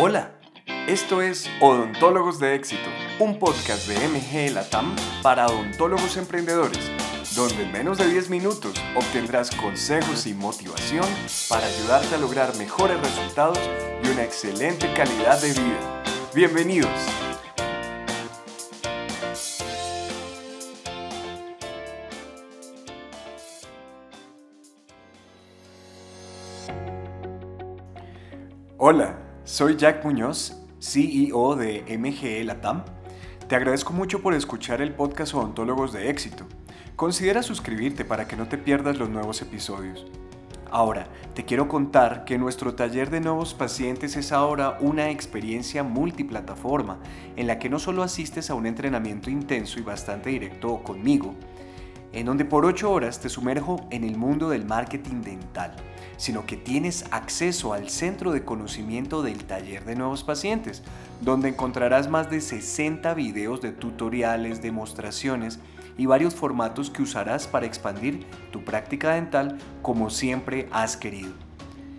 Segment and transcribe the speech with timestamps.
[0.00, 0.30] Hola,
[0.86, 6.88] esto es Odontólogos de Éxito, un podcast de MG Latam para odontólogos emprendedores,
[7.34, 11.04] donde en menos de 10 minutos obtendrás consejos y motivación
[11.48, 13.58] para ayudarte a lograr mejores resultados
[14.04, 16.02] y una excelente calidad de vida.
[16.32, 16.92] Bienvenidos.
[28.76, 32.84] Hola, soy Jack Muñoz, CEO de MGE Latam.
[33.48, 36.44] Te agradezco mucho por escuchar el podcast Odontólogos de Éxito.
[36.96, 40.04] Considera suscribirte para que no te pierdas los nuevos episodios.
[40.70, 46.98] Ahora, te quiero contar que nuestro taller de nuevos pacientes es ahora una experiencia multiplataforma
[47.34, 51.34] en la que no solo asistes a un entrenamiento intenso y bastante directo conmigo,
[52.12, 55.74] en donde por 8 horas te sumerjo en el mundo del marketing dental,
[56.18, 60.82] sino que tienes acceso al centro de conocimiento del taller de nuevos pacientes,
[61.22, 65.58] donde encontrarás más de 60 videos de tutoriales, demostraciones
[65.96, 71.32] y varios formatos que usarás para expandir tu práctica dental como siempre has querido.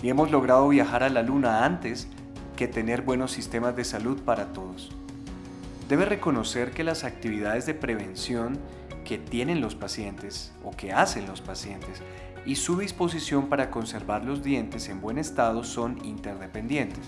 [0.02, 2.08] y hemos logrado viajar a la luna antes
[2.56, 4.90] que tener buenos sistemas de salud para todos.
[5.88, 8.58] Debe reconocer que las actividades de prevención
[9.04, 12.00] que tienen los pacientes o que hacen los pacientes
[12.46, 17.04] y su disposición para conservar los dientes en buen estado son interdependientes.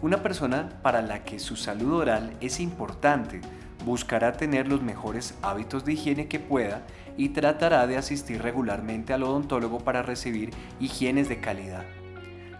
[0.00, 3.40] Una persona para la que su salud oral es importante
[3.88, 6.82] buscará tener los mejores hábitos de higiene que pueda
[7.16, 11.84] y tratará de asistir regularmente al odontólogo para recibir higienes de calidad.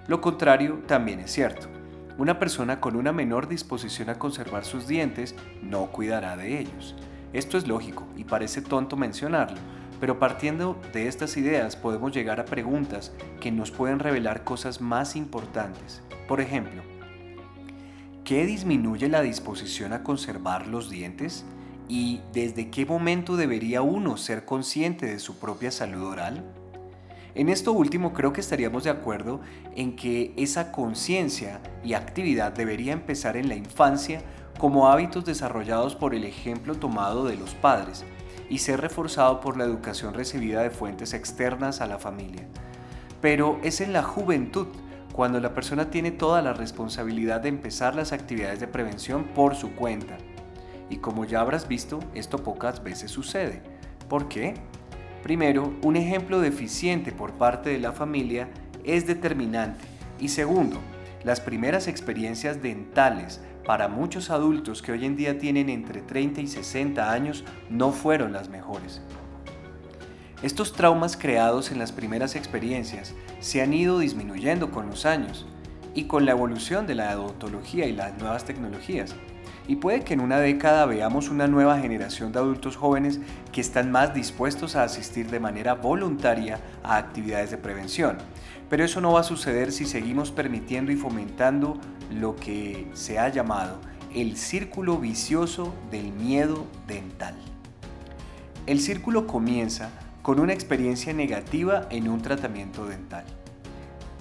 [0.07, 1.69] Lo contrario también es cierto.
[2.17, 6.97] Una persona con una menor disposición a conservar sus dientes no cuidará de ellos.
[7.35, 9.59] Esto es lógico y parece tonto mencionarlo,
[10.01, 15.15] pero partiendo de estas ideas podemos llegar a preguntas que nos pueden revelar cosas más
[15.15, 16.03] importantes.
[16.27, 16.83] Por ejemplo,
[18.29, 21.47] ¿qué disminuye la disposición a conservar los dientes?
[21.89, 26.45] ¿Y desde qué momento debería uno ser consciente de su propia salud oral?
[27.35, 29.41] En esto último creo que estaríamos de acuerdo
[29.75, 34.21] en que esa conciencia y actividad debería empezar en la infancia
[34.59, 38.05] como hábitos desarrollados por el ejemplo tomado de los padres
[38.51, 42.47] y ser reforzado por la educación recibida de fuentes externas a la familia.
[43.23, 44.67] Pero es en la juventud
[45.19, 49.75] cuando la persona tiene toda la responsabilidad de empezar las actividades de prevención por su
[49.75, 50.17] cuenta
[50.91, 53.61] y como ya habrás visto, esto pocas veces sucede.
[54.09, 54.55] ¿Por qué?
[55.25, 58.49] Primero, un ejemplo deficiente por parte de la familia
[58.85, 59.85] es determinante.
[60.21, 60.77] Y segundo,
[61.25, 66.47] las primeras experiencias dentales para muchos adultos que hoy en día tienen entre 30 y
[66.47, 69.03] 60 años no fueron las mejores.
[70.43, 75.47] Estos traumas creados en las primeras experiencias se han ido disminuyendo con los años
[75.95, 79.17] y con la evolución de la odontología y las nuevas tecnologías
[79.69, 83.21] y puede que en una década veamos una nueva generación de adultos jóvenes
[83.53, 88.17] que están más dispuestos a asistir de manera voluntaria a actividades de prevención.
[88.71, 91.79] Pero eso no va a suceder si seguimos permitiendo y fomentando
[92.11, 93.79] lo que se ha llamado
[94.15, 97.35] el círculo vicioso del miedo dental.
[98.67, 99.91] El círculo comienza
[100.23, 103.25] con una experiencia negativa en un tratamiento dental.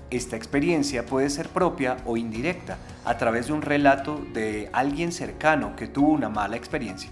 [0.10, 5.76] Esta experiencia puede ser propia o indirecta a través de un relato de alguien cercano
[5.76, 7.10] que tuvo una mala experiencia.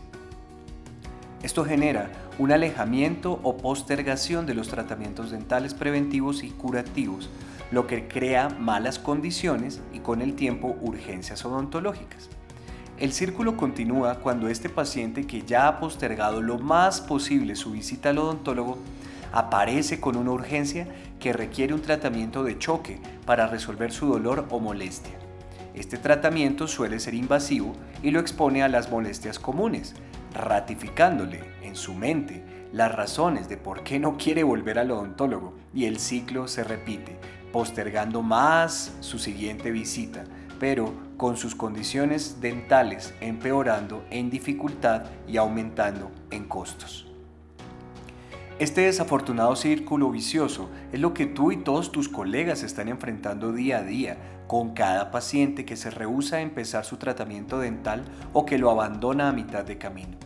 [1.44, 2.10] Esto genera
[2.40, 7.30] un alejamiento o postergación de los tratamientos dentales preventivos y curativos,
[7.72, 12.30] lo que crea malas condiciones y con el tiempo urgencias odontológicas.
[12.98, 18.12] El círculo continúa cuando este paciente que ya ha postergado lo más posible su visita
[18.12, 18.78] al odontólogo
[19.34, 20.88] aparece con una urgencia
[21.20, 25.14] que requiere un tratamiento de choque para resolver su dolor o molestia.
[25.74, 29.94] Este tratamiento suele ser invasivo y lo expone a las molestias comunes,
[30.34, 35.84] ratificándole en su mente las razones de por qué no quiere volver al odontólogo y
[35.84, 37.18] el ciclo se repite,
[37.52, 40.24] postergando más su siguiente visita,
[40.62, 47.08] pero con sus condiciones dentales empeorando en dificultad y aumentando en costos.
[48.58, 53.80] Este desafortunado círculo vicioso es lo que tú y todos tus colegas están enfrentando día
[53.80, 54.18] a día
[54.48, 59.28] con cada paciente que se rehúsa a empezar su tratamiento dental o que lo abandona
[59.28, 60.18] a mitad de camino.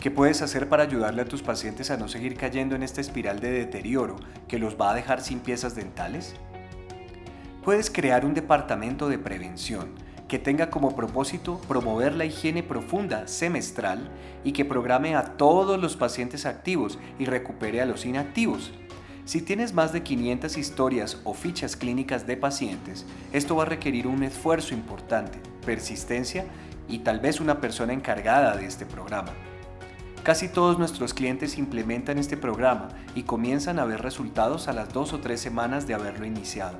[0.00, 3.40] ¿Qué puedes hacer para ayudarle a tus pacientes a no seguir cayendo en esta espiral
[3.40, 4.16] de deterioro
[4.48, 6.34] que los va a dejar sin piezas dentales?
[7.62, 9.90] Puedes crear un departamento de prevención
[10.30, 14.08] que tenga como propósito promover la higiene profunda semestral
[14.44, 18.70] y que programe a todos los pacientes activos y recupere a los inactivos.
[19.24, 24.06] Si tienes más de 500 historias o fichas clínicas de pacientes, esto va a requerir
[24.06, 26.44] un esfuerzo importante, persistencia
[26.88, 29.32] y tal vez una persona encargada de este programa.
[30.22, 35.12] Casi todos nuestros clientes implementan este programa y comienzan a ver resultados a las dos
[35.12, 36.78] o tres semanas de haberlo iniciado.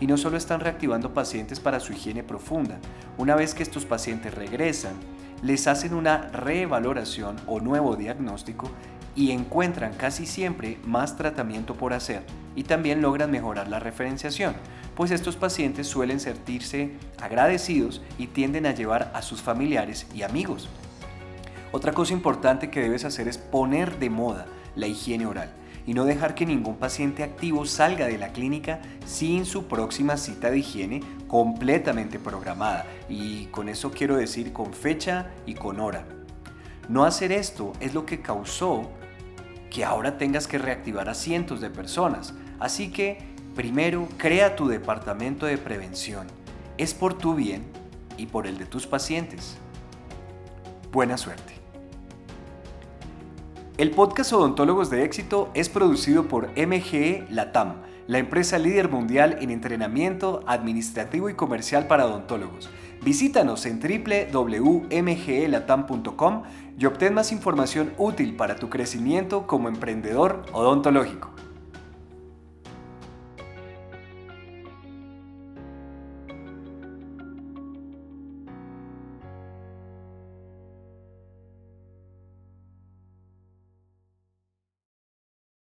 [0.00, 2.78] Y no solo están reactivando pacientes para su higiene profunda,
[3.18, 4.94] una vez que estos pacientes regresan,
[5.42, 8.70] les hacen una revaloración o nuevo diagnóstico
[9.14, 12.22] y encuentran casi siempre más tratamiento por hacer
[12.54, 14.54] y también logran mejorar la referenciación,
[14.94, 20.68] pues estos pacientes suelen sentirse agradecidos y tienden a llevar a sus familiares y amigos.
[21.72, 25.50] Otra cosa importante que debes hacer es poner de moda la higiene oral
[25.86, 30.50] y no dejar que ningún paciente activo salga de la clínica sin su próxima cita
[30.50, 32.84] de higiene completamente programada.
[33.08, 36.04] Y con eso quiero decir con fecha y con hora.
[36.88, 38.90] No hacer esto es lo que causó
[39.70, 42.34] que ahora tengas que reactivar a cientos de personas.
[42.58, 43.18] Así que,
[43.54, 46.26] primero, crea tu departamento de prevención.
[46.78, 47.64] Es por tu bien
[48.16, 49.56] y por el de tus pacientes.
[50.92, 51.55] Buena suerte.
[53.78, 59.50] El podcast Odontólogos de Éxito es producido por MGE Latam, la empresa líder mundial en
[59.50, 62.70] entrenamiento administrativo y comercial para odontólogos.
[63.02, 66.42] Visítanos en www.mgelatam.com
[66.78, 71.28] y obtén más información útil para tu crecimiento como emprendedor odontológico.